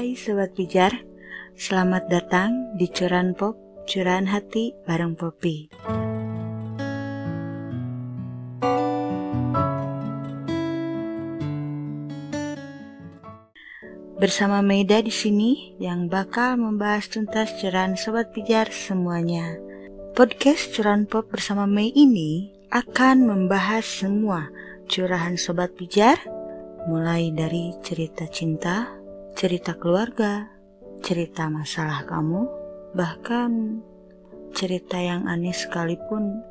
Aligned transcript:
Hai 0.00 0.16
Sobat 0.16 0.56
Pijar, 0.56 1.04
selamat 1.60 2.08
datang 2.08 2.72
di 2.72 2.88
Curan 2.88 3.36
Pop, 3.36 3.84
Curahan 3.84 4.24
Hati 4.32 4.72
bareng 4.88 5.12
Poppy. 5.12 5.68
Bersama 14.16 14.64
Meida 14.64 15.04
di 15.04 15.12
sini 15.12 15.76
yang 15.76 16.08
bakal 16.08 16.56
membahas 16.56 17.12
tuntas 17.12 17.60
curahan 17.60 17.92
Sobat 17.92 18.32
Pijar 18.32 18.72
semuanya. 18.72 19.60
Podcast 20.16 20.72
Curan 20.72 21.04
Pop 21.04 21.28
bersama 21.28 21.68
Mei 21.68 21.92
ini 21.92 22.48
akan 22.72 23.28
membahas 23.28 23.84
semua 23.84 24.48
curahan 24.88 25.36
Sobat 25.36 25.76
Pijar, 25.76 26.16
mulai 26.88 27.36
dari 27.36 27.76
cerita 27.84 28.24
cinta, 28.32 28.96
cerita 29.40 29.72
keluarga, 29.72 30.52
cerita 31.00 31.48
masalah 31.48 32.04
kamu, 32.04 32.44
bahkan 32.92 33.80
cerita 34.52 35.00
yang 35.00 35.24
aneh 35.24 35.56
sekalipun 35.56 36.44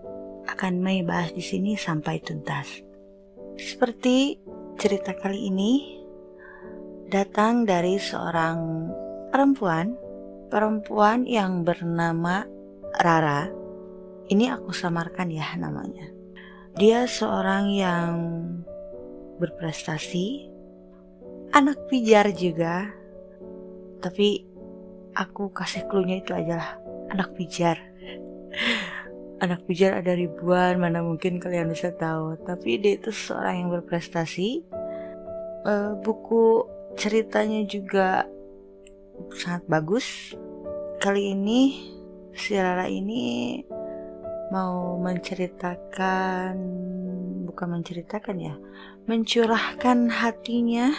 akan 0.49 0.81
Mei 0.81 1.05
bahas 1.05 1.29
di 1.29 1.45
sini 1.45 1.77
sampai 1.77 2.17
tuntas. 2.17 2.81
Seperti 3.61 4.41
cerita 4.81 5.13
kali 5.13 5.53
ini 5.53 6.01
datang 7.13 7.69
dari 7.69 8.01
seorang 8.01 8.57
perempuan, 9.29 9.93
perempuan 10.49 11.29
yang 11.29 11.61
bernama 11.61 12.41
Rara. 12.97 13.53
Ini 14.33 14.49
aku 14.57 14.73
samarkan 14.73 15.29
ya 15.29 15.45
namanya. 15.61 16.09
Dia 16.73 17.05
seorang 17.05 17.69
yang 17.69 18.17
berprestasi, 19.37 20.48
anak 21.53 21.89
pijar 21.89 22.29
juga. 22.33 22.89
Tapi 23.99 24.45
aku 25.17 25.51
kasih 25.51 25.83
clue 25.89 26.07
itu 26.07 26.31
aja 26.31 26.79
anak 27.11 27.35
pijar. 27.35 27.77
Anak 29.39 29.63
pijar 29.71 29.95
ada 29.95 30.19
ribuan 30.19 30.83
mana 30.83 30.99
mungkin 30.99 31.39
kalian 31.39 31.71
bisa 31.71 31.95
tahu. 31.95 32.35
Tapi 32.43 32.75
dia 32.75 32.99
itu 32.99 33.07
seorang 33.07 33.63
yang 33.63 33.69
berprestasi. 33.71 34.67
Uh, 35.63 35.95
buku 36.03 36.67
ceritanya 36.99 37.63
juga 37.63 38.27
sangat 39.31 39.63
bagus. 39.71 40.35
Kali 40.99 41.31
ini 41.31 41.87
si 42.35 42.59
Rara 42.59 42.91
ini 42.91 43.63
mau 44.49 44.97
menceritakan 44.97 46.53
bukan 47.45 47.67
menceritakan 47.79 48.37
ya 48.37 48.55
mencurahkan 49.05 50.09
hatinya 50.09 50.93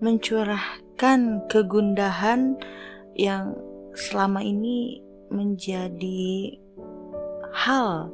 mencurahkan 0.00 1.48
kegundahan 1.48 2.60
yang 3.14 3.56
selama 3.94 4.42
ini 4.42 5.00
menjadi 5.30 6.58
hal 7.54 8.10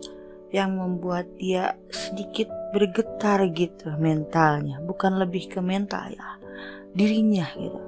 yang 0.53 0.77
membuat 0.77 1.27
dia 1.41 1.79
sedikit 1.89 2.51
bergetar 2.75 3.43
gitu 3.55 3.91
mentalnya. 3.97 4.79
Bukan 4.85 5.19
lebih 5.19 5.51
ke 5.51 5.61
mental 5.63 6.11
ya 6.13 6.29
dirinya 6.95 7.47
gitu. 7.55 7.81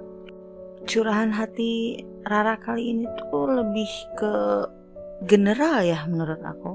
Curahan 0.83 1.31
hati 1.31 2.03
Rara 2.27 2.59
kali 2.59 2.95
ini 2.95 3.07
tuh 3.19 3.51
lebih 3.51 3.91
ke 4.19 4.35
general 5.27 5.83
ya 5.87 6.05
menurut 6.07 6.41
aku. 6.43 6.73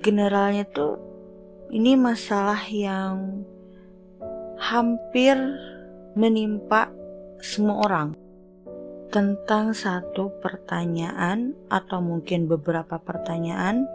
Generalnya 0.00 0.64
tuh 0.68 0.96
ini 1.70 1.94
masalah 1.94 2.60
yang 2.68 3.44
hampir 4.56 5.36
menimpa 6.16 6.90
semua 7.40 7.84
orang. 7.84 8.08
Tentang 9.10 9.74
satu 9.74 10.30
pertanyaan 10.38 11.52
atau 11.66 11.98
mungkin 11.98 12.46
beberapa 12.46 13.02
pertanyaan 13.02 13.90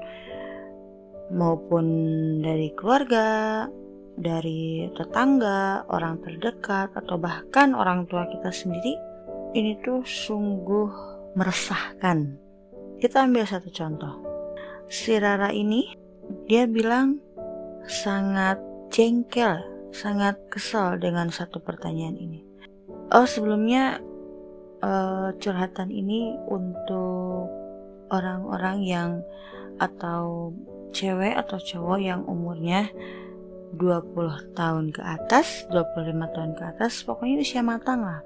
maupun 1.32 1.86
dari 2.44 2.76
keluarga, 2.76 3.64
dari 4.20 4.92
tetangga, 4.92 5.88
orang 5.88 6.20
terdekat 6.20 6.92
atau 6.92 7.16
bahkan 7.16 7.72
orang 7.72 8.04
tua 8.12 8.28
kita 8.28 8.52
sendiri 8.52 9.00
ini 9.56 9.80
tuh 9.80 10.04
sungguh 10.04 10.92
meresahkan 11.40 12.45
kita 13.00 13.28
ambil 13.28 13.44
satu 13.44 13.70
contoh. 13.72 14.14
Si 14.88 15.18
Rara 15.18 15.50
ini 15.52 15.96
dia 16.46 16.70
bilang 16.70 17.20
sangat 17.86 18.62
jengkel, 18.94 19.62
sangat 19.94 20.38
kesal 20.50 20.98
dengan 20.98 21.30
satu 21.30 21.62
pertanyaan 21.62 22.18
ini. 22.18 22.40
Oh, 23.14 23.30
sebelumnya 23.30 24.02
uh, 24.82 25.30
curhatan 25.38 25.94
ini 25.94 26.34
untuk 26.50 27.50
orang-orang 28.10 28.78
yang 28.86 29.10
atau 29.78 30.54
cewek 30.96 31.36
atau 31.36 31.60
cowok 31.60 32.00
yang 32.00 32.24
umurnya 32.26 32.88
20 33.76 34.56
tahun 34.56 34.96
ke 34.96 35.02
atas, 35.04 35.68
25 35.68 36.16
tahun 36.32 36.52
ke 36.56 36.64
atas, 36.64 37.04
pokoknya 37.04 37.44
usia 37.44 37.60
matang 37.60 38.08
lah. 38.08 38.24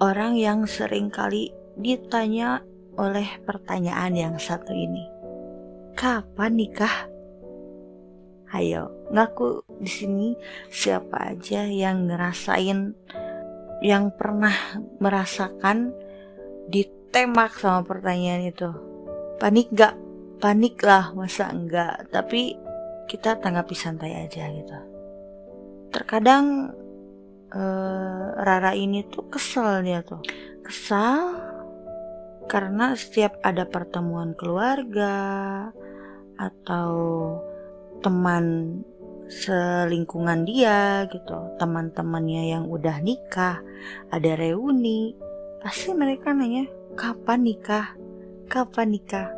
Orang 0.00 0.34
yang 0.34 0.66
sering 0.66 1.12
kali 1.12 1.54
ditanya 1.78 2.64
oleh 3.00 3.40
pertanyaan 3.48 4.12
yang 4.12 4.34
satu 4.36 4.76
ini. 4.76 5.08
Kapan 5.96 6.52
nikah? 6.52 7.08
Ayo, 8.52 9.08
ngaku 9.14 9.62
di 9.78 9.88
sini 9.88 10.28
siapa 10.68 11.32
aja 11.32 11.64
yang 11.64 12.10
ngerasain 12.10 12.92
yang 13.80 14.12
pernah 14.12 14.52
merasakan 15.00 15.96
ditembak 16.68 17.56
sama 17.56 17.86
pertanyaan 17.86 18.52
itu. 18.52 18.70
Panik 19.40 19.72
gak? 19.72 19.96
Panik 20.40 20.76
lah, 20.84 21.12
masa 21.16 21.48
enggak? 21.48 22.10
Tapi 22.12 22.56
kita 23.08 23.40
tanggapi 23.40 23.72
santai 23.72 24.18
aja 24.18 24.50
gitu. 24.52 24.78
Terkadang 25.90 26.74
uh, 27.54 28.24
Rara 28.38 28.72
ini 28.76 29.04
tuh 29.08 29.26
kesel 29.30 29.82
dia 29.86 30.02
tuh. 30.04 30.22
Kesal 30.62 31.49
karena 32.50 32.98
setiap 32.98 33.38
ada 33.46 33.62
pertemuan 33.62 34.34
keluarga 34.34 35.14
atau 36.34 36.90
teman 38.02 38.82
selingkungan 39.30 40.42
dia 40.42 41.06
gitu, 41.06 41.54
teman-temannya 41.62 42.50
yang 42.50 42.66
udah 42.66 42.98
nikah, 42.98 43.62
ada 44.10 44.34
reuni, 44.34 45.14
pasti 45.62 45.94
mereka 45.94 46.34
nanya, 46.34 46.66
"Kapan 46.98 47.46
nikah? 47.46 47.94
Kapan 48.50 48.98
nikah?" 48.98 49.30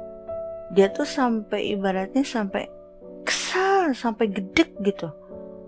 Dia 0.72 0.88
tuh 0.88 1.04
sampai 1.04 1.76
ibaratnya 1.76 2.24
sampai 2.24 2.64
kesal, 3.28 3.92
sampai 3.92 4.32
gedek 4.32 4.72
gitu. 4.80 5.12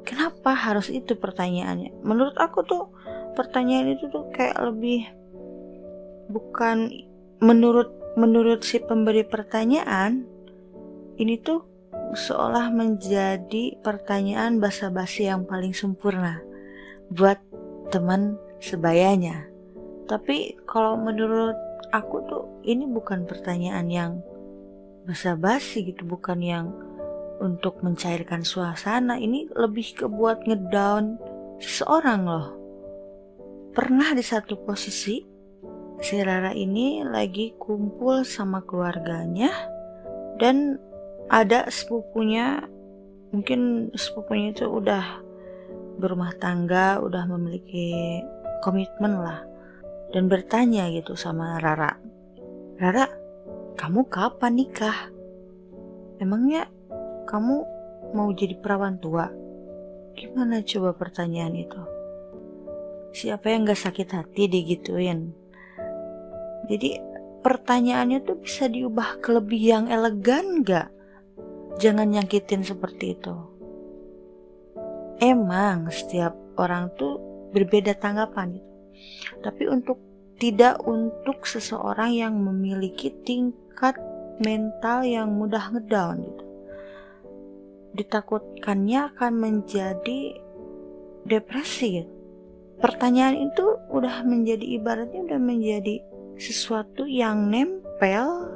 Kenapa 0.08 0.56
harus 0.56 0.88
itu 0.88 1.12
pertanyaannya? 1.12 2.00
Menurut 2.00 2.40
aku 2.40 2.64
tuh 2.64 2.88
pertanyaan 3.36 3.92
itu 4.00 4.08
tuh 4.08 4.32
kayak 4.32 4.56
lebih 4.64 5.04
bukan 6.32 6.88
menurut 7.42 7.90
menurut 8.14 8.62
si 8.62 8.78
pemberi 8.78 9.26
pertanyaan 9.26 10.22
ini 11.18 11.38
tuh 11.42 11.66
seolah 12.14 12.70
menjadi 12.70 13.74
pertanyaan 13.82 14.62
basa-basi 14.62 15.26
yang 15.26 15.46
paling 15.46 15.74
sempurna 15.74 16.38
buat 17.10 17.42
teman 17.90 18.38
sebayanya. 18.62 19.46
Tapi 20.06 20.58
kalau 20.68 20.94
menurut 21.00 21.56
aku 21.90 22.16
tuh 22.26 22.44
ini 22.62 22.86
bukan 22.86 23.26
pertanyaan 23.26 23.86
yang 23.90 24.12
basa-basi 25.04 25.84
gitu, 25.84 26.06
bukan 26.06 26.38
yang 26.40 26.66
untuk 27.42 27.82
mencairkan 27.82 28.46
suasana. 28.46 29.18
Ini 29.18 29.52
lebih 29.52 30.04
ke 30.04 30.06
buat 30.06 30.46
ngedown 30.46 31.18
seseorang 31.58 32.20
loh. 32.24 32.48
Pernah 33.74 34.14
di 34.14 34.22
satu 34.22 34.54
posisi 34.62 35.33
si 36.02 36.18
Rara 36.18 36.50
ini 36.50 37.06
lagi 37.06 37.54
kumpul 37.54 38.26
sama 38.26 38.64
keluarganya 38.66 39.50
dan 40.40 40.78
ada 41.30 41.68
sepupunya. 41.70 42.66
Mungkin 43.34 43.90
sepupunya 43.98 44.54
itu 44.54 44.70
udah 44.70 45.02
berumah 45.98 46.34
tangga 46.38 47.02
udah 47.02 47.26
memiliki 47.26 48.22
komitmen 48.62 49.18
lah 49.18 49.42
dan 50.14 50.30
bertanya 50.30 50.90
gitu 50.94 51.18
sama 51.18 51.58
Rara. 51.58 51.98
Rara 52.78 53.06
kamu 53.74 54.06
kapan 54.06 54.54
nikah? 54.54 55.10
Emangnya 56.22 56.70
kamu 57.26 57.66
mau 58.14 58.30
jadi 58.30 58.54
perawan 58.58 59.02
tua? 59.02 59.26
Gimana 60.14 60.62
coba 60.62 60.94
pertanyaan 60.94 61.58
itu? 61.58 61.82
Siapa 63.14 63.50
yang 63.50 63.66
gak 63.66 63.82
sakit 63.82 64.08
hati 64.14 64.46
digituin 64.46 65.43
jadi 66.64 67.00
pertanyaannya 67.44 68.24
tuh 68.24 68.40
bisa 68.40 68.66
diubah 68.66 69.20
ke 69.20 69.28
lebih 69.36 69.60
yang 69.60 69.84
elegan 69.92 70.64
gak? 70.64 70.88
Jangan 71.76 72.08
nyakitin 72.08 72.64
seperti 72.64 73.18
itu. 73.18 73.34
Emang 75.20 75.90
setiap 75.92 76.32
orang 76.56 76.90
tuh 76.96 77.20
berbeda 77.54 77.94
tanggapan 77.94 78.58
gitu. 78.58 78.70
tapi 79.42 79.66
untuk 79.70 79.98
tidak 80.38 80.82
untuk 80.86 81.46
seseorang 81.46 82.10
yang 82.14 82.34
memiliki 82.34 83.14
tingkat 83.22 83.94
mental 84.42 85.06
yang 85.06 85.30
mudah 85.30 85.70
ngedown 85.70 86.26
gitu. 86.26 86.44
Ditakutkannya 87.94 89.14
akan 89.14 89.32
menjadi 89.38 90.34
depresi 91.22 92.02
gitu. 92.02 92.10
Pertanyaan 92.82 93.50
itu 93.50 93.78
udah 93.94 94.26
menjadi 94.26 94.66
ibaratnya 94.74 95.22
udah 95.22 95.40
menjadi 95.40 96.02
sesuatu 96.38 97.06
yang 97.06 97.50
nempel 97.50 98.50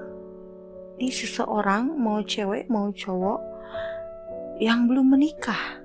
di 0.98 1.14
seseorang 1.14 1.94
mau 1.94 2.19
cewek 2.26 2.66
mau 2.66 2.90
cowok 2.90 3.40
yang 4.58 4.90
belum 4.90 5.14
menikah. 5.14 5.78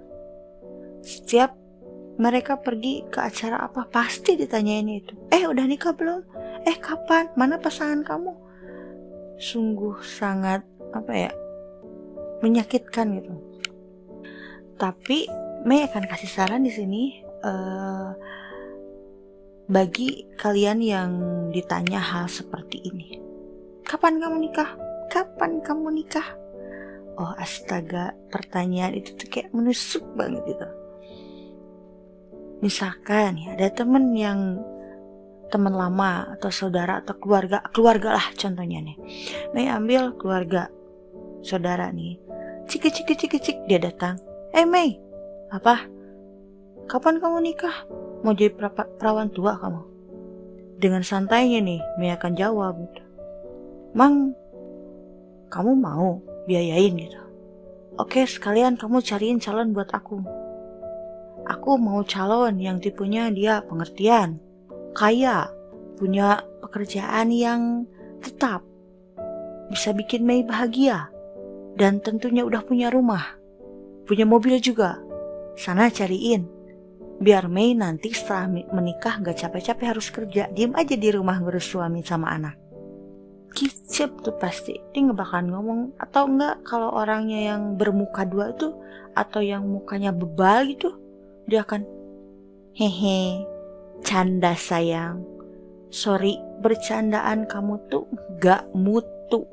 Setiap 1.06 1.54
mereka 2.18 2.58
pergi 2.58 3.06
ke 3.10 3.22
acara 3.22 3.66
apa 3.66 3.86
pasti 3.90 4.38
ditanyain 4.38 4.90
itu. 4.90 5.14
Eh 5.30 5.46
udah 5.46 5.66
nikah 5.66 5.94
belum? 5.94 6.22
Eh 6.66 6.78
kapan? 6.78 7.30
Mana 7.38 7.62
pasangan 7.62 8.02
kamu? 8.02 8.34
Sungguh 9.38 10.02
sangat 10.02 10.66
apa 10.94 11.12
ya 11.14 11.32
menyakitkan 12.42 13.18
gitu. 13.18 13.34
Tapi 14.78 15.30
Mei 15.64 15.88
akan 15.88 16.06
kasih 16.12 16.28
saran 16.28 16.68
di 16.68 16.74
sini 16.74 17.24
uh, 17.46 18.12
bagi 19.68 20.28
kalian 20.36 20.80
yang 20.84 21.12
ditanya 21.56 22.00
hal 22.00 22.28
seperti 22.28 22.84
ini. 22.84 23.20
Kapan 23.88 24.20
kamu 24.20 24.50
nikah? 24.50 24.70
Kapan 25.08 25.64
kamu 25.64 25.88
nikah? 26.04 26.28
Oh 27.20 27.32
astaga, 27.38 28.18
pertanyaan 28.34 28.98
itu 28.98 29.14
tuh 29.14 29.30
kayak 29.30 29.54
menusuk 29.54 30.04
banget 30.18 30.42
gitu. 30.50 30.68
Misalkan 32.64 33.38
ya 33.38 33.54
ada 33.54 33.70
temen 33.70 34.16
yang 34.18 34.58
teman 35.54 35.78
lama 35.78 36.34
atau 36.34 36.50
saudara 36.50 37.06
atau 37.06 37.14
keluarga 37.22 37.62
keluarga 37.70 38.18
lah 38.18 38.26
contohnya 38.34 38.82
nih 38.82 38.98
Mei 39.54 39.70
ambil 39.70 40.18
keluarga 40.18 40.66
saudara 41.46 41.94
nih 41.94 42.18
cik 42.66 42.90
cik 42.90 43.14
cik 43.14 43.38
cik 43.38 43.58
dia 43.70 43.78
datang 43.78 44.18
eh 44.50 44.66
Mei 44.66 44.98
apa 45.54 45.86
kapan 46.90 47.22
kamu 47.22 47.54
nikah 47.54 47.86
mau 48.24 48.34
jadi 48.34 48.56
perawan 48.98 49.30
tua 49.30 49.60
kamu? 49.60 49.82
Dengan 50.80 51.04
santainya 51.06 51.60
nih 51.60 51.80
Mei 52.00 52.12
akan 52.16 52.34
jawab. 52.34 52.76
Mang 53.94 54.34
kamu 55.54 55.78
mau 55.78 56.18
biayain 56.50 56.98
gitu. 56.98 57.22
Oke, 58.02 58.26
sekalian 58.26 58.74
kamu 58.74 59.06
cariin 59.06 59.38
calon 59.38 59.70
buat 59.70 59.94
aku. 59.94 60.18
Aku 61.46 61.78
mau 61.78 62.02
calon 62.08 62.58
yang 62.58 62.82
tipenya 62.82 63.30
dia 63.30 63.62
pengertian, 63.68 64.42
kaya, 64.98 65.52
punya 66.00 66.42
pekerjaan 66.64 67.30
yang 67.30 67.86
tetap, 68.24 68.66
bisa 69.70 69.94
bikin 69.94 70.26
Mei 70.26 70.42
bahagia, 70.42 71.12
dan 71.78 72.02
tentunya 72.02 72.42
udah 72.48 72.66
punya 72.66 72.90
rumah, 72.90 73.38
punya 74.10 74.26
mobil 74.26 74.58
juga. 74.58 74.98
Sana 75.54 75.92
cariin, 75.94 76.50
biar 77.22 77.46
Mei 77.52 77.78
nanti 77.78 78.14
setelah 78.14 78.50
menikah 78.50 79.22
gak 79.22 79.38
capek-capek 79.38 79.88
harus 79.90 80.08
kerja, 80.10 80.50
diem 80.50 80.74
aja 80.74 80.96
di 80.98 81.10
rumah 81.14 81.38
ngurus 81.38 81.70
suami 81.70 82.02
sama 82.02 82.34
anak. 82.34 82.56
Kicip 83.54 84.26
tuh 84.26 84.34
pasti. 84.42 84.74
Dia 84.90 85.06
nggak 85.06 85.20
bakal 85.20 85.46
ngomong. 85.46 85.94
Atau 86.02 86.26
enggak 86.26 86.66
kalau 86.66 86.90
orangnya 86.90 87.54
yang 87.54 87.78
bermuka 87.78 88.26
dua 88.26 88.50
itu 88.50 88.74
atau 89.14 89.46
yang 89.46 89.62
mukanya 89.70 90.10
bebal 90.10 90.66
gitu 90.74 90.90
dia 91.46 91.62
akan 91.62 91.86
hehe 92.74 93.44
canda 94.02 94.58
sayang. 94.58 95.22
Sorry 95.94 96.42
bercandaan 96.64 97.46
kamu 97.46 97.78
tuh 97.92 98.10
gak 98.42 98.66
mutu 98.74 99.46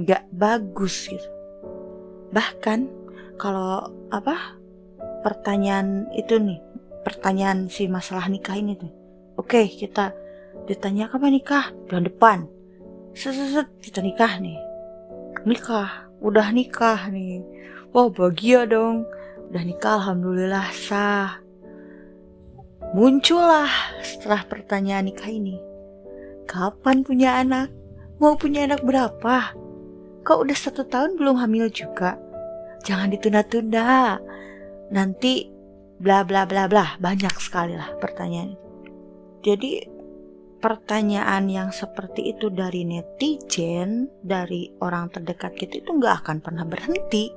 gak 0.00 0.24
bagus 0.32 1.10
gitu. 1.10 1.28
Bahkan 2.32 2.88
kalau 3.36 3.92
apa 4.08 4.56
pertanyaan 5.20 6.08
itu 6.16 6.40
nih 6.40 6.60
pertanyaan 7.06 7.70
si 7.70 7.86
masalah 7.86 8.26
nikah 8.26 8.58
ini 8.58 8.74
tuh. 8.74 8.90
Oke 9.38 9.70
kita 9.70 10.10
ditanya 10.66 11.06
kapan 11.06 11.38
nikah? 11.38 11.70
Bulan 11.86 12.02
depan. 12.02 12.38
Seset 13.14 13.70
kita 13.78 14.02
nikah 14.02 14.42
nih. 14.42 14.58
Nikah 15.46 16.10
udah 16.18 16.50
nikah 16.50 17.06
nih. 17.14 17.46
Wah 17.94 18.10
bahagia 18.10 18.66
dong. 18.66 19.06
Udah 19.54 19.62
nikah 19.62 20.02
alhamdulillah 20.02 20.66
sah. 20.74 21.38
Muncullah 22.90 23.70
setelah 24.02 24.42
pertanyaan 24.42 25.06
nikah 25.06 25.30
ini. 25.30 25.62
Kapan 26.50 27.06
punya 27.06 27.38
anak? 27.38 27.70
Mau 28.18 28.34
punya 28.34 28.66
anak 28.66 28.82
berapa? 28.82 29.54
Kok 30.26 30.38
udah 30.42 30.58
satu 30.58 30.82
tahun 30.82 31.14
belum 31.14 31.38
hamil 31.38 31.70
juga? 31.70 32.18
Jangan 32.82 33.14
ditunda-tunda. 33.14 34.18
Nanti 34.90 35.55
bla 36.00 36.22
bla 36.22 36.44
bla 36.44 36.68
bla 36.68 36.96
banyak 37.00 37.34
sekali 37.40 37.74
lah 37.76 37.92
pertanyaan 38.00 38.56
jadi 39.46 39.96
pertanyaan 40.66 41.46
yang 41.46 41.68
seperti 41.70 42.34
itu 42.34 42.50
dari 42.50 42.82
netizen, 42.82 44.10
dari 44.18 44.72
orang 44.82 45.12
terdekat 45.12 45.54
kita 45.54 45.78
itu 45.84 45.90
nggak 45.94 46.26
akan 46.26 46.42
pernah 46.42 46.64
berhenti. 46.66 47.30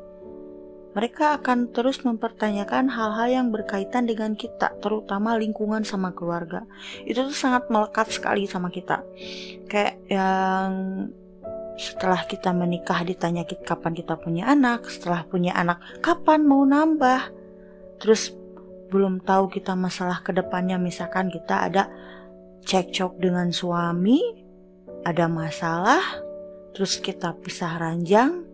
Mereka 0.89 1.37
akan 1.37 1.69
terus 1.69 2.01
mempertanyakan 2.01 2.89
hal-hal 2.89 3.29
yang 3.29 3.47
berkaitan 3.53 4.09
dengan 4.09 4.33
kita, 4.33 4.73
terutama 4.81 5.37
lingkungan 5.37 5.85
sama 5.85 6.17
keluarga. 6.17 6.65
Itu 7.05 7.29
tuh 7.29 7.37
sangat 7.37 7.69
melekat 7.69 8.09
sekali 8.09 8.49
sama 8.49 8.73
kita. 8.73 9.05
Kayak 9.69 10.01
yang 10.09 10.71
setelah 11.77 12.25
kita 12.25 12.49
menikah 12.49 13.05
ditanya 13.05 13.45
kapan 13.45 13.93
kita 13.93 14.17
punya 14.17 14.49
anak, 14.49 14.89
setelah 14.89 15.21
punya 15.29 15.53
anak 15.53 15.77
kapan 16.01 16.41
mau 16.41 16.65
nambah. 16.65 17.37
Terus 18.01 18.33
belum 18.89 19.21
tahu 19.21 19.53
kita 19.53 19.77
masalah 19.77 20.25
ke 20.25 20.33
depannya 20.33 20.81
misalkan 20.81 21.29
kita 21.29 21.69
ada 21.69 21.83
cekcok 22.65 23.21
dengan 23.21 23.53
suami, 23.53 24.19
ada 25.05 25.29
masalah, 25.31 26.01
terus 26.73 26.99
kita 26.99 27.37
pisah 27.39 27.79
ranjang. 27.79 28.45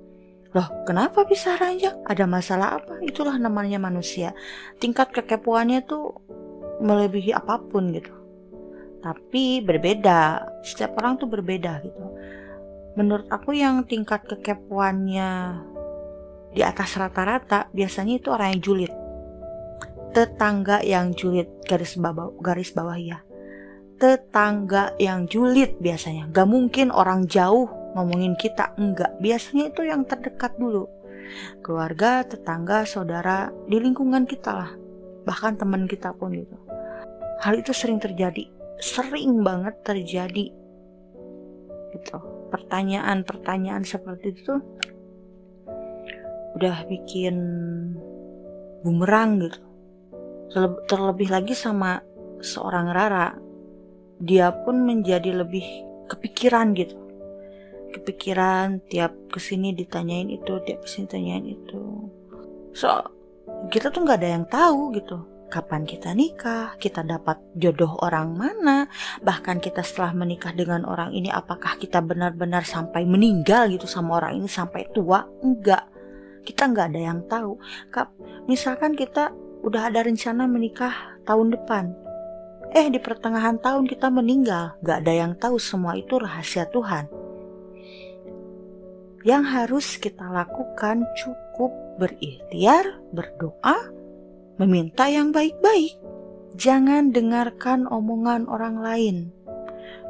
Loh, 0.55 0.67
kenapa 0.87 1.27
pisah 1.27 1.59
ranjang? 1.59 1.99
Ada 2.07 2.23
masalah 2.23 2.79
apa? 2.79 3.03
Itulah 3.03 3.35
namanya 3.35 3.75
manusia. 3.75 4.31
Tingkat 4.79 5.11
kekepuannya 5.11 5.83
tuh 5.83 6.15
melebihi 6.79 7.35
apa 7.35 7.59
pun 7.59 7.91
gitu. 7.91 8.13
Tapi 9.03 9.59
berbeda, 9.61 10.47
setiap 10.63 10.95
orang 11.03 11.19
tuh 11.19 11.27
berbeda 11.27 11.83
gitu. 11.83 12.05
Menurut 12.95 13.27
aku 13.27 13.51
yang 13.51 13.83
tingkat 13.83 14.23
kekepuannya 14.23 15.59
di 16.55 16.63
atas 16.63 16.95
rata-rata 16.95 17.67
biasanya 17.75 18.15
itu 18.15 18.31
orang 18.31 18.55
yang 18.55 18.63
julid. 18.63 18.93
Tetangga 20.15 20.79
yang 20.79 21.11
julid 21.11 21.51
garis 21.67 21.99
bawah 21.99 22.31
garis 22.39 22.71
bawah 22.71 22.95
ya 22.95 23.19
tetangga 23.95 24.91
yang 24.99 25.27
julid 25.27 25.79
biasanya. 25.79 26.27
Gak 26.31 26.47
mungkin 26.47 26.91
orang 26.91 27.27
jauh 27.31 27.67
ngomongin 27.95 28.35
kita, 28.35 28.75
enggak. 28.75 29.15
Biasanya 29.23 29.71
itu 29.71 29.81
yang 29.87 30.03
terdekat 30.03 30.59
dulu. 30.59 30.87
Keluarga, 31.63 32.21
tetangga, 32.27 32.83
saudara, 32.83 33.49
di 33.65 33.79
lingkungan 33.79 34.27
kita 34.27 34.51
lah. 34.51 34.71
Bahkan 35.25 35.57
teman 35.57 35.87
kita 35.89 36.13
pun 36.13 36.35
gitu. 36.35 36.57
Hal 37.41 37.57
itu 37.57 37.71
sering 37.71 37.97
terjadi. 37.97 38.45
Sering 38.77 39.41
banget 39.41 39.79
terjadi. 39.81 40.51
Gitu. 41.95 42.17
Pertanyaan-pertanyaan 42.51 43.87
seperti 43.87 44.35
itu 44.35 44.53
udah 46.55 46.87
bikin 46.87 47.35
bumerang 48.83 49.39
gitu. 49.43 49.59
Terlebih 50.87 51.29
lagi 51.33 51.57
sama 51.57 51.99
seorang 52.41 52.93
Rara 52.93 53.33
dia 54.19 54.51
pun 54.63 54.79
menjadi 54.85 55.43
lebih 55.43 55.65
kepikiran 56.07 56.71
gitu 56.77 56.95
kepikiran 57.91 58.83
tiap 58.91 59.15
ke 59.31 59.39
sini 59.39 59.71
ditanyain 59.71 60.27
itu 60.27 60.59
tiap 60.67 60.83
ke 60.83 60.87
sini 60.87 61.05
tanyain 61.07 61.45
itu 61.47 62.11
so 62.75 62.91
kita 63.71 63.91
tuh 63.91 64.03
nggak 64.03 64.19
ada 64.19 64.29
yang 64.39 64.45
tahu 64.47 64.91
gitu 64.95 65.19
kapan 65.45 65.85
kita 65.87 66.11
nikah, 66.11 66.75
kita 66.81 67.05
dapat 67.05 67.37
jodoh 67.55 67.95
orang 68.01 68.33
mana, 68.33 68.89
bahkan 69.21 69.61
kita 69.61 69.85
setelah 69.85 70.11
menikah 70.11 70.51
dengan 70.51 70.83
orang 70.83 71.13
ini 71.13 71.29
apakah 71.31 71.77
kita 71.79 72.01
benar-benar 72.01 72.65
sampai 72.65 73.05
meninggal 73.07 73.69
gitu 73.71 73.85
sama 73.87 74.19
orang 74.19 74.41
ini 74.41 74.49
sampai 74.49 74.89
tua? 74.91 75.23
Enggak. 75.45 75.85
Kita 76.43 76.65
nggak 76.65 76.87
ada 76.91 77.01
yang 77.13 77.19
tahu. 77.29 77.55
Misalkan 78.49 78.97
kita 78.97 79.31
udah 79.65 79.89
ada 79.89 80.05
rencana 80.05 80.45
menikah 80.45 81.17
tahun 81.25 81.57
depan, 81.57 82.05
Eh 82.75 82.91
di 82.91 82.99
pertengahan 82.99 83.55
tahun 83.55 83.87
kita 83.87 84.11
meninggal, 84.11 84.75
gak 84.83 85.07
ada 85.07 85.13
yang 85.15 85.31
tahu 85.39 85.55
semua 85.55 85.95
itu 85.95 86.19
rahasia 86.19 86.67
Tuhan. 86.67 87.07
Yang 89.23 89.43
harus 89.47 89.87
kita 89.95 90.27
lakukan 90.27 91.07
cukup 91.15 91.71
berikhtiar, 91.95 92.99
berdoa, 93.15 93.95
meminta 94.59 95.07
yang 95.07 95.31
baik-baik. 95.31 95.95
Jangan 96.59 97.15
dengarkan 97.15 97.87
omongan 97.87 98.51
orang 98.51 98.83
lain, 98.83 99.15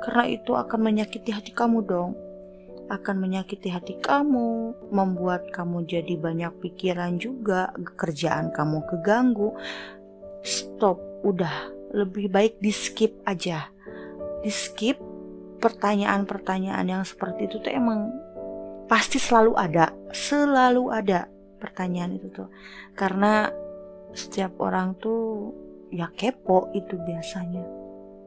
karena 0.01 0.25
itu 0.33 0.57
akan 0.57 0.81
menyakiti 0.81 1.29
hati 1.29 1.53
kamu 1.53 1.85
dong. 1.85 2.17
Akan 2.85 3.17
menyakiti 3.17 3.73
hati 3.73 3.97
kamu, 3.97 4.77
membuat 4.93 5.49
kamu 5.49 5.89
jadi 5.89 6.13
banyak 6.21 6.53
pikiran 6.61 7.17
juga, 7.17 7.73
kerjaan 7.97 8.53
kamu 8.53 8.85
keganggu. 8.85 9.57
Stop, 10.45 11.01
udah, 11.25 11.73
lebih 11.97 12.29
baik 12.29 12.61
di 12.61 12.69
skip 12.69 13.17
aja. 13.25 13.73
Di 14.45 14.53
skip 14.53 15.01
pertanyaan-pertanyaan 15.57 16.85
yang 16.85 17.01
seperti 17.01 17.49
itu 17.49 17.57
tuh 17.57 17.73
emang 17.73 18.13
pasti 18.85 19.17
selalu 19.17 19.57
ada, 19.57 19.89
selalu 20.13 20.93
ada 20.93 21.25
pertanyaan 21.57 22.21
itu 22.21 22.29
tuh. 22.29 22.49
Karena 22.93 23.49
setiap 24.13 24.61
orang 24.61 24.93
tuh 25.01 25.51
ya 25.89 26.11
kepo 26.13 26.69
itu 26.77 26.93
biasanya. 27.01 27.65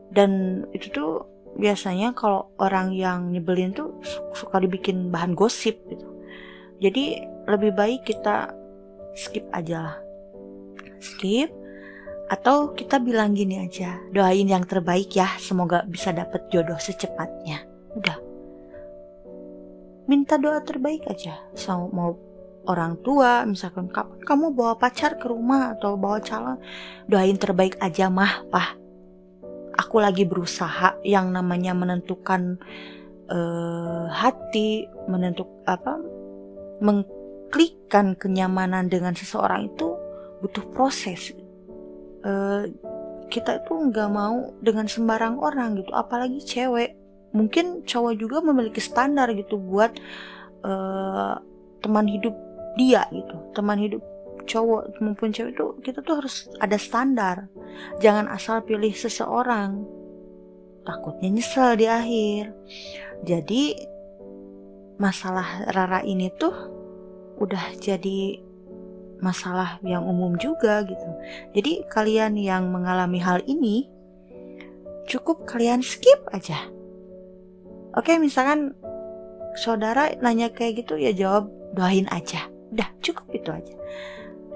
Dan 0.09 0.65
itu 0.75 0.88
tuh 0.91 1.12
biasanya 1.57 2.12
kalau 2.12 2.52
orang 2.61 2.93
yang 2.93 3.33
nyebelin 3.33 3.73
tuh 3.73 3.97
suka 4.35 4.61
dibikin 4.61 5.09
bahan 5.09 5.33
gosip 5.33 5.81
gitu. 5.88 6.09
Jadi 6.78 7.19
lebih 7.49 7.73
baik 7.75 8.05
kita 8.05 8.52
skip 9.17 9.49
aja 9.50 9.78
lah. 9.88 9.99
Skip 10.99 11.50
atau 12.28 12.76
kita 12.76 13.00
bilang 13.00 13.33
gini 13.33 13.64
aja, 13.64 13.97
doain 14.12 14.45
yang 14.45 14.69
terbaik 14.69 15.09
ya, 15.17 15.33
semoga 15.40 15.81
bisa 15.88 16.12
dapet 16.12 16.45
jodoh 16.52 16.76
secepatnya. 16.76 17.64
Udah. 17.97 18.21
Minta 20.05 20.37
doa 20.37 20.61
terbaik 20.61 21.09
aja. 21.09 21.40
So, 21.57 21.88
mau 21.88 22.21
orang 22.69 23.00
tua, 23.00 23.49
misalkan 23.49 23.88
kamu 24.25 24.52
bawa 24.52 24.76
pacar 24.76 25.17
ke 25.17 25.25
rumah 25.25 25.73
atau 25.76 25.97
bawa 25.97 26.21
calon, 26.21 26.61
doain 27.09 27.37
terbaik 27.40 27.81
aja 27.81 28.12
mah, 28.12 28.45
pah. 28.52 28.76
Aku 29.78 30.02
lagi 30.02 30.26
berusaha 30.26 30.99
yang 31.06 31.30
namanya 31.30 31.70
menentukan 31.70 32.58
uh, 33.30 34.11
hati, 34.11 34.90
menentuk 35.06 35.47
apa, 35.70 36.02
mengklikkan 36.82 38.18
kenyamanan 38.18 38.90
dengan 38.90 39.14
seseorang 39.14 39.70
itu 39.70 39.94
butuh 40.42 40.66
proses. 40.75 41.30
Uh, 42.26 42.66
kita 43.30 43.62
itu 43.62 43.70
nggak 43.70 44.11
mau 44.11 44.50
dengan 44.58 44.90
sembarang 44.90 45.38
orang 45.38 45.78
gitu 45.78 45.94
apalagi 45.94 46.42
cewek. 46.42 46.99
Mungkin 47.30 47.87
cowok 47.87 48.14
juga 48.18 48.40
memiliki 48.42 48.82
standar 48.82 49.30
gitu 49.37 49.61
buat 49.61 49.94
uh, 50.64 51.38
teman 51.78 52.06
hidup 52.11 52.35
dia 52.78 53.06
gitu 53.11 53.35
teman 53.52 53.78
hidup 53.82 54.00
cowok 54.49 54.97
maupun 55.05 55.28
cewek 55.31 55.52
itu 55.52 55.67
kita 55.85 56.00
tuh 56.00 56.25
harus 56.25 56.49
ada 56.57 56.81
standar 56.81 57.52
jangan 58.00 58.26
asal 58.33 58.64
pilih 58.64 58.90
seseorang 58.90 59.85
takutnya 60.88 61.28
nyesel 61.28 61.76
di 61.76 61.85
akhir 61.85 62.57
jadi 63.28 63.62
masalah 64.99 65.69
Rara 65.71 66.00
ini 66.02 66.33
tuh 66.35 66.55
udah 67.38 67.78
jadi 67.78 68.49
masalah 69.19 69.83
yang 69.83 70.07
umum 70.07 70.38
juga 70.38 70.83
gitu. 70.87 71.09
Jadi 71.55 71.87
kalian 71.90 72.38
yang 72.38 72.71
mengalami 72.71 73.19
hal 73.19 73.43
ini 73.47 73.87
cukup 75.07 75.47
kalian 75.47 75.83
skip 75.83 76.19
aja. 76.31 76.71
Oke, 77.97 78.19
misalkan 78.21 78.75
saudara 79.59 80.14
nanya 80.23 80.52
kayak 80.55 80.87
gitu 80.87 80.95
ya 80.99 81.11
jawab 81.11 81.50
doain 81.75 82.07
aja. 82.14 82.47
Udah, 82.71 82.88
cukup 83.02 83.26
itu 83.35 83.50
aja. 83.50 83.75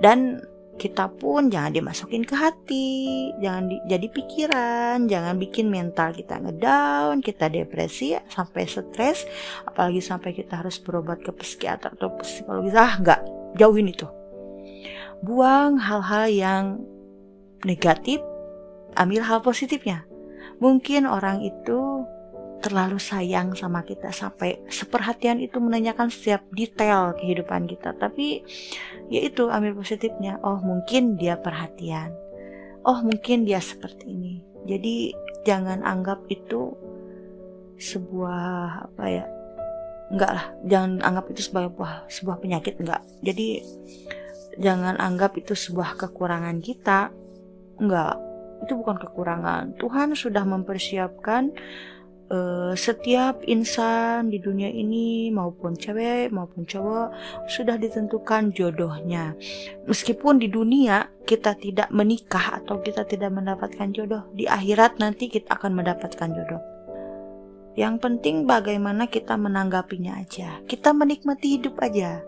Dan 0.03 0.43
kita 0.81 1.07
pun 1.15 1.47
jangan 1.47 1.71
dimasukin 1.71 2.27
ke 2.27 2.35
hati, 2.35 3.31
jangan 3.39 3.71
di, 3.71 3.77
jadi 3.87 4.07
pikiran, 4.11 5.07
jangan 5.07 5.39
bikin 5.39 5.71
mental 5.71 6.11
kita 6.11 6.43
ngedown, 6.43 7.23
kita 7.23 7.47
depresi 7.47 8.19
sampai 8.27 8.67
stres, 8.67 9.23
apalagi 9.63 10.03
sampai 10.03 10.35
kita 10.35 10.59
harus 10.59 10.83
berobat 10.83 11.23
ke 11.23 11.31
psikiater 11.31 11.95
atau 11.95 12.11
psikologis. 12.19 12.75
Ah, 12.75 12.99
enggak, 12.99 13.23
jauhin 13.55 13.95
itu 13.95 14.11
buang 15.23 15.79
hal-hal 15.79 16.27
yang 16.29 16.65
negatif, 17.63 18.19
ambil 18.99 19.23
hal 19.23 19.39
positifnya. 19.41 20.03
Mungkin 20.59 21.07
orang 21.07 21.47
itu 21.47 22.03
terlalu 22.63 23.03
sayang 23.03 23.53
sama 23.59 23.83
kita 23.83 24.15
sampai 24.15 24.63
seperhatian 24.71 25.43
itu 25.43 25.59
menanyakan 25.59 26.09
setiap 26.09 26.47
detail 26.55 27.13
kehidupan 27.19 27.67
kita. 27.67 27.93
Tapi 27.99 28.47
ya 29.11 29.21
itu 29.21 29.51
ambil 29.51 29.77
positifnya. 29.77 30.39
Oh 30.47 30.63
mungkin 30.63 31.19
dia 31.19 31.37
perhatian. 31.37 32.15
Oh 32.87 33.03
mungkin 33.03 33.45
dia 33.45 33.59
seperti 33.59 34.15
ini. 34.15 34.35
Jadi 34.63 35.13
jangan 35.43 35.83
anggap 35.83 36.23
itu 36.31 36.73
sebuah 37.83 38.87
apa 38.87 39.05
ya 39.11 39.27
enggak 40.15 40.31
lah 40.31 40.47
jangan 40.63 41.03
anggap 41.03 41.35
itu 41.35 41.51
sebagai 41.51 41.75
sebuah, 41.75 41.95
sebuah 42.07 42.37
penyakit 42.39 42.79
enggak 42.79 43.03
jadi 43.27 43.49
jangan 44.61 45.01
anggap 45.01 45.37
itu 45.39 45.57
sebuah 45.57 45.97
kekurangan 45.97 46.61
kita. 46.61 47.13
Enggak, 47.81 48.21
itu 48.65 48.73
bukan 48.77 48.97
kekurangan. 49.01 49.79
Tuhan 49.81 50.13
sudah 50.13 50.45
mempersiapkan 50.45 51.53
uh, 52.33 52.73
setiap 52.73 53.45
insan 53.45 54.33
di 54.33 54.41
dunia 54.41 54.73
ini 54.73 55.29
maupun 55.29 55.77
cewek 55.77 56.33
maupun 56.33 56.65
cowok 56.65 57.13
sudah 57.47 57.77
ditentukan 57.77 58.57
jodohnya. 58.57 59.37
Meskipun 59.85 60.41
di 60.41 60.49
dunia 60.49 61.13
kita 61.29 61.55
tidak 61.61 61.93
menikah 61.93 62.59
atau 62.65 62.81
kita 62.81 63.05
tidak 63.05 63.31
mendapatkan 63.31 63.93
jodoh, 63.93 64.25
di 64.33 64.49
akhirat 64.49 64.97
nanti 64.99 65.29
kita 65.29 65.53
akan 65.55 65.79
mendapatkan 65.79 66.29
jodoh. 66.33 66.63
Yang 67.73 68.05
penting 68.05 68.45
bagaimana 68.45 69.09
kita 69.09 69.37
menanggapinya 69.37 70.21
aja. 70.21 70.61
Kita 70.69 70.93
menikmati 70.93 71.57
hidup 71.57 71.81
aja. 71.81 72.21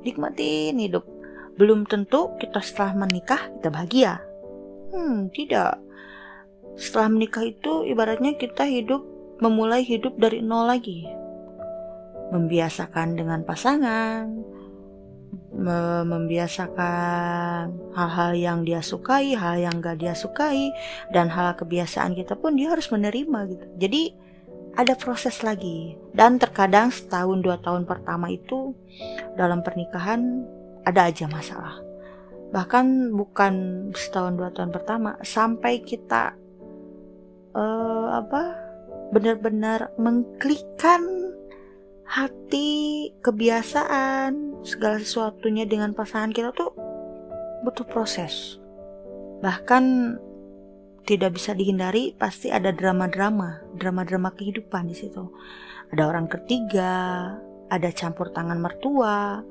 Nikmatin 0.00 0.80
hidup 0.80 1.04
belum 1.56 1.88
tentu 1.88 2.36
kita 2.36 2.60
setelah 2.60 3.04
menikah 3.04 3.48
kita 3.58 3.68
bahagia. 3.72 4.12
Hmm, 4.92 5.28
tidak. 5.32 5.80
Setelah 6.76 7.08
menikah 7.12 7.44
itu 7.44 7.84
ibaratnya 7.88 8.36
kita 8.36 8.68
hidup 8.68 9.15
memulai 9.40 9.84
hidup 9.84 10.16
dari 10.16 10.40
nol 10.40 10.66
lagi. 10.68 11.06
Membiasakan 12.32 13.14
dengan 13.14 13.46
pasangan, 13.46 14.26
membiasakan 16.06 17.72
hal-hal 17.94 18.32
yang 18.36 18.58
dia 18.66 18.82
sukai, 18.82 19.32
hal 19.32 19.56
yang 19.62 19.80
gak 19.80 20.02
dia 20.02 20.12
sukai, 20.12 20.74
dan 21.14 21.30
hal 21.32 21.54
kebiasaan 21.56 22.12
kita 22.18 22.34
pun 22.36 22.58
dia 22.58 22.74
harus 22.74 22.90
menerima 22.92 23.38
gitu. 23.54 23.66
Jadi 23.78 24.02
ada 24.76 24.92
proses 24.98 25.40
lagi. 25.40 25.96
Dan 26.12 26.36
terkadang 26.36 26.92
setahun 26.92 27.40
dua 27.40 27.56
tahun 27.62 27.88
pertama 27.88 28.28
itu 28.28 28.76
dalam 29.38 29.64
pernikahan 29.64 30.44
ada 30.84 31.08
aja 31.08 31.24
masalah. 31.30 31.80
Bahkan 32.52 33.16
bukan 33.16 33.54
setahun 33.96 34.36
dua 34.36 34.50
tahun 34.52 34.70
pertama, 34.70 35.16
sampai 35.24 35.80
kita 35.82 36.36
uh, 37.56 38.22
apa 38.22 38.65
benar-benar 39.14 39.94
mengklikkan 40.00 41.02
hati, 42.06 43.10
kebiasaan, 43.20 44.62
segala 44.62 45.02
sesuatunya 45.02 45.66
dengan 45.66 45.92
pasangan 45.92 46.30
kita 46.30 46.54
tuh 46.54 46.70
butuh 47.66 47.86
proses. 47.86 48.58
Bahkan 49.42 49.84
tidak 51.06 51.38
bisa 51.38 51.54
dihindari, 51.54 52.14
pasti 52.18 52.50
ada 52.50 52.74
drama-drama, 52.74 53.62
drama-drama 53.78 54.34
kehidupan 54.34 54.90
di 54.90 54.96
situ. 54.98 55.30
Ada 55.94 56.02
orang 56.10 56.26
ketiga, 56.26 56.94
ada 57.70 57.88
campur 57.94 58.34
tangan 58.34 58.58
mertua, 58.58 59.42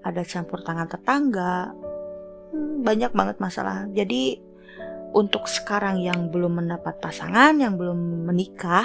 ada 0.00 0.22
campur 0.24 0.64
tangan 0.64 0.88
tetangga, 0.88 1.72
hmm, 2.52 2.84
banyak 2.84 3.12
banget 3.12 3.36
masalah. 3.40 3.84
Jadi 3.92 4.40
untuk 5.14 5.46
sekarang 5.46 6.02
yang 6.02 6.28
belum 6.28 6.58
mendapat 6.58 6.98
pasangan, 6.98 7.54
yang 7.56 7.78
belum 7.78 8.26
menikah, 8.26 8.84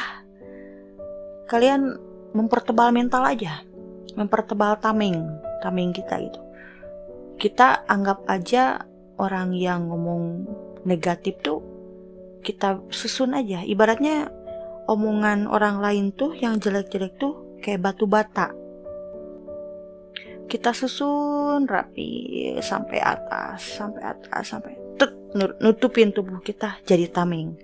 kalian 1.49 1.97
mempertebal 2.37 2.93
mental 2.93 3.25
aja, 3.25 3.65
mempertebal 4.13 4.77
tameng, 4.77 5.17
tameng 5.65 5.89
kita 5.89 6.21
itu. 6.21 6.41
Kita 7.41 7.89
anggap 7.89 8.29
aja 8.29 8.85
orang 9.17 9.57
yang 9.57 9.89
ngomong 9.89 10.45
negatif 10.85 11.41
tuh 11.41 11.65
kita 12.45 12.79
susun 12.93 13.33
aja. 13.33 13.65
Ibaratnya 13.65 14.29
omongan 14.85 15.49
orang 15.49 15.81
lain 15.81 16.13
tuh 16.13 16.37
yang 16.37 16.61
jelek-jelek 16.61 17.17
tuh 17.17 17.57
kayak 17.59 17.83
batu 17.83 18.05
bata 18.05 18.53
kita 20.49 20.73
susun 20.73 21.69
rapi 21.69 22.57
sampai 22.57 22.97
atas, 22.97 23.77
sampai 23.77 24.01
atas, 24.01 24.43
sampai 24.49 24.73
nutupin 25.35 26.09
tubuh 26.09 26.41
kita 26.41 26.81
jadi 26.85 27.09
tameng. 27.09 27.57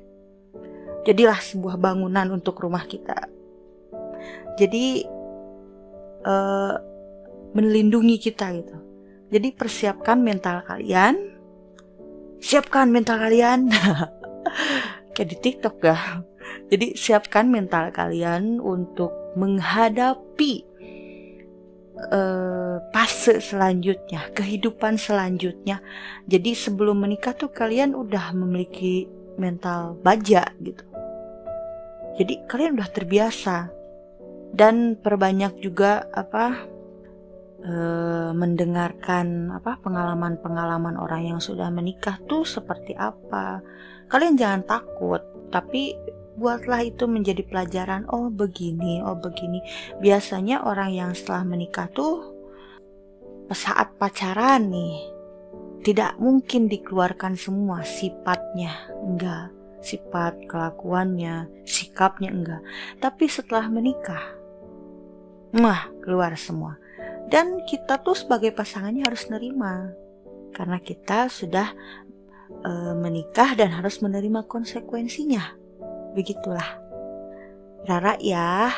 Jadilah 1.06 1.38
sebuah 1.38 1.78
bangunan 1.78 2.34
untuk 2.34 2.58
rumah 2.62 2.86
kita. 2.86 3.30
Jadi 4.58 5.06
uh, 6.26 6.76
melindungi 7.54 8.18
kita 8.18 8.52
gitu. 8.58 8.78
Jadi 9.30 9.48
persiapkan 9.54 10.22
mental 10.22 10.66
kalian, 10.66 11.18
siapkan 12.42 12.90
mental 12.90 13.22
kalian 13.22 13.70
kayak 15.14 15.30
di 15.30 15.38
TikTok 15.38 15.76
gak? 15.82 16.26
Jadi 16.70 16.94
siapkan 16.94 17.50
mental 17.50 17.90
kalian 17.90 18.62
untuk 18.62 19.14
menghadapi 19.38 20.75
uh, 22.10 22.78
fase 22.94 23.42
selanjutnya, 23.42 24.30
kehidupan 24.34 24.98
selanjutnya. 24.98 25.82
Jadi 26.26 26.54
sebelum 26.54 27.04
menikah 27.06 27.34
tuh 27.34 27.50
kalian 27.50 27.94
udah 27.94 28.34
memiliki 28.38 29.10
mental 29.36 30.00
baja 30.00 30.48
gitu. 30.64 30.84
Jadi 32.16 32.48
kalian 32.48 32.80
udah 32.80 32.90
terbiasa 32.90 33.58
dan 34.56 34.96
perbanyak 34.96 35.60
juga 35.60 36.08
apa 36.16 36.64
uh, 37.60 38.32
mendengarkan 38.32 39.52
apa 39.52 39.76
pengalaman-pengalaman 39.84 40.96
orang 40.96 41.36
yang 41.36 41.40
sudah 41.44 41.68
menikah 41.68 42.16
tuh 42.30 42.48
seperti 42.48 42.96
apa. 42.96 43.60
Kalian 44.08 44.40
jangan 44.40 44.64
takut, 44.64 45.20
tapi 45.52 45.98
buatlah 46.36 46.84
itu 46.84 47.08
menjadi 47.08 47.42
pelajaran 47.48 48.06
oh 48.12 48.28
begini 48.28 49.00
oh 49.02 49.16
begini. 49.16 49.64
Biasanya 50.04 50.68
orang 50.68 50.92
yang 50.92 51.12
setelah 51.16 51.48
menikah 51.48 51.88
tuh 51.92 52.36
saat 53.52 53.96
pacaran 53.96 54.70
nih 54.70 55.16
tidak 55.86 56.18
mungkin 56.18 56.68
dikeluarkan 56.68 57.40
semua 57.40 57.86
sifatnya 57.86 58.74
enggak. 59.06 59.54
Sifat 59.86 60.50
kelakuannya 60.50 61.46
sikapnya 61.62 62.34
enggak. 62.34 62.62
Tapi 62.98 63.30
setelah 63.30 63.70
menikah 63.70 64.34
mah 65.56 65.94
keluar 66.02 66.34
semua. 66.36 66.82
Dan 67.30 67.62
kita 67.70 68.02
tuh 68.02 68.18
sebagai 68.18 68.50
pasangannya 68.50 69.06
harus 69.06 69.30
nerima. 69.30 69.94
Karena 70.58 70.82
kita 70.82 71.30
sudah 71.30 71.70
e, 72.66 72.72
menikah 72.98 73.54
dan 73.54 73.78
harus 73.78 74.02
menerima 74.02 74.50
konsekuensinya 74.50 75.65
Begitulah. 76.16 76.82
Rara 77.86 78.18
ya. 78.18 78.72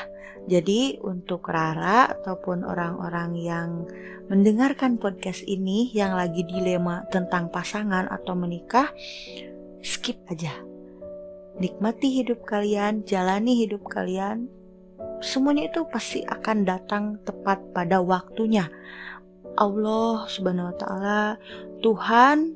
Jadi 0.47 0.95
untuk 1.03 1.51
Rara 1.51 2.07
ataupun 2.07 2.63
orang-orang 2.63 3.35
yang 3.35 3.83
mendengarkan 4.31 4.95
podcast 4.95 5.43
ini 5.43 5.91
yang 5.91 6.15
lagi 6.15 6.43
dilema 6.43 7.03
tentang 7.11 7.51
pasangan 7.51 8.07
atau 8.07 8.31
menikah, 8.35 8.91
skip 9.83 10.23
aja. 10.31 10.55
Nikmati 11.59 12.23
hidup 12.23 12.47
kalian, 12.47 13.03
jalani 13.03 13.59
hidup 13.59 13.83
kalian. 13.91 14.47
Semuanya 15.19 15.67
itu 15.67 15.83
pasti 15.89 16.23
akan 16.23 16.63
datang 16.63 17.03
tepat 17.27 17.59
pada 17.75 17.99
waktunya. 17.99 18.71
Allah 19.57 20.29
Subhanahu 20.29 20.69
wa 20.69 20.77
taala, 20.77 21.21
Tuhan 21.81 22.55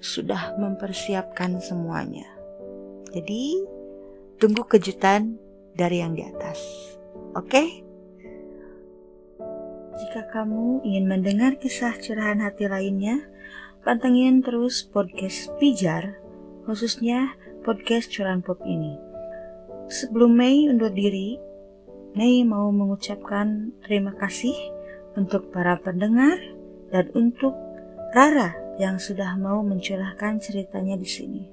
sudah 0.00 0.56
mempersiapkan 0.56 1.60
semuanya. 1.60 2.24
Jadi 3.12 3.75
Tunggu 4.36 4.68
kejutan 4.68 5.40
dari 5.72 6.04
yang 6.04 6.12
di 6.12 6.20
atas. 6.20 6.60
Oke? 7.32 7.48
Okay? 7.48 7.68
Jika 9.96 10.28
kamu 10.28 10.84
ingin 10.84 11.08
mendengar 11.08 11.56
kisah 11.56 11.96
curahan 11.96 12.44
hati 12.44 12.68
lainnya, 12.68 13.24
pantengin 13.80 14.44
terus 14.44 14.84
podcast 14.84 15.48
Pijar, 15.56 16.20
khususnya 16.68 17.32
podcast 17.64 18.12
curahan 18.12 18.44
pop 18.44 18.60
ini. 18.68 19.00
Sebelum 19.88 20.36
Mei 20.36 20.68
undur 20.68 20.92
diri, 20.92 21.40
Mei 22.12 22.44
mau 22.44 22.68
mengucapkan 22.68 23.72
terima 23.88 24.12
kasih 24.20 24.52
untuk 25.16 25.48
para 25.48 25.80
pendengar 25.80 26.36
dan 26.92 27.08
untuk 27.16 27.56
Rara 28.12 28.52
yang 28.76 29.00
sudah 29.00 29.32
mau 29.40 29.64
mencurahkan 29.64 30.44
ceritanya 30.44 31.00
di 31.00 31.08
sini. 31.08 31.44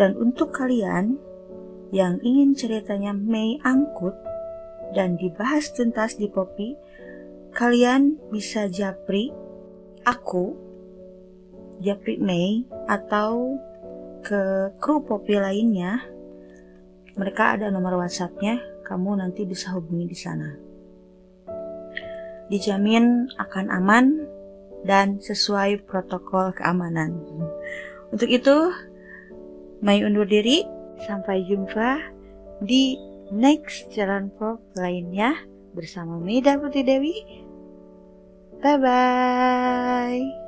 Dan 0.00 0.16
untuk 0.16 0.56
kalian 0.56 1.27
yang 1.88 2.20
ingin 2.20 2.52
ceritanya 2.52 3.16
Mei 3.16 3.56
angkut 3.64 4.14
dan 4.92 5.16
dibahas 5.16 5.72
tuntas 5.72 6.16
di 6.16 6.28
Poppy, 6.28 6.76
kalian 7.52 8.20
bisa 8.28 8.68
japri 8.68 9.32
aku, 10.04 10.56
japri 11.80 12.20
Mei, 12.20 12.64
atau 12.88 13.56
ke 14.24 14.72
kru 14.80 15.04
Poppy 15.04 15.36
lainnya. 15.40 16.04
Mereka 17.18 17.58
ada 17.58 17.66
nomor 17.72 17.98
WhatsAppnya, 17.98 18.84
kamu 18.86 19.18
nanti 19.18 19.42
bisa 19.42 19.74
hubungi 19.74 20.06
di 20.06 20.16
sana. 20.16 20.48
Dijamin 22.48 23.28
akan 23.36 23.66
aman 23.68 24.06
dan 24.86 25.18
sesuai 25.20 25.84
protokol 25.84 26.54
keamanan. 26.54 27.20
Untuk 28.08 28.30
itu, 28.30 28.72
Mei 29.84 30.00
undur 30.06 30.24
diri. 30.24 30.77
Sampai 31.04 31.46
jumpa 31.46 32.02
di 32.64 32.98
next 33.30 33.92
Jalan 33.94 34.32
Pop 34.34 34.58
lainnya 34.74 35.36
bersama 35.76 36.18
Meda 36.18 36.58
Putri 36.58 36.82
Dewi. 36.82 37.16
Bye-bye. 38.58 40.47